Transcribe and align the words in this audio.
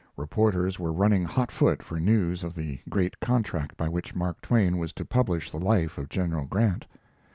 Reporters 0.17 0.79
were 0.79 0.91
running 0.91 1.25
hot 1.25 1.51
foot 1.51 1.83
for 1.83 1.99
news 1.99 2.43
of 2.43 2.55
the 2.55 2.79
great 2.89 3.19
contract 3.19 3.77
by 3.77 3.87
which 3.87 4.15
Mark 4.15 4.41
Twain 4.41 4.79
was 4.79 4.93
to 4.93 5.05
publish 5.05 5.51
the 5.51 5.59
life 5.59 5.99
of 5.99 6.09
General 6.09 6.47
Grant. 6.47 6.87